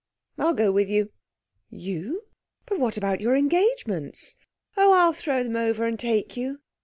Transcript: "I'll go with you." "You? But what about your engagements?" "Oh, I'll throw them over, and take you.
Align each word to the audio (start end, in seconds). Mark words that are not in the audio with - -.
"I'll 0.39 0.55
go 0.55 0.71
with 0.71 0.89
you." 0.89 1.11
"You? 1.69 2.23
But 2.65 2.79
what 2.79 2.97
about 2.97 3.21
your 3.21 3.35
engagements?" 3.37 4.35
"Oh, 4.75 4.93
I'll 4.93 5.13
throw 5.13 5.43
them 5.43 5.55
over, 5.55 5.85
and 5.85 5.99
take 5.99 6.35
you. 6.35 6.59